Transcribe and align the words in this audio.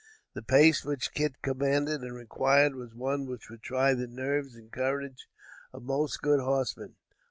The 0.33 0.41
pace 0.41 0.83
which 0.83 1.13
Kit 1.13 1.43
commanded 1.43 2.01
and 2.01 2.15
required 2.15 2.73
was 2.73 2.95
one 2.95 3.27
which 3.27 3.51
would 3.51 3.61
try 3.61 3.93
the 3.93 4.07
nerves 4.07 4.55
and 4.55 4.71
courage 4.71 5.27
of 5.71 5.83
most 5.83 6.23
good 6.23 6.39
horsemen. 6.39 6.95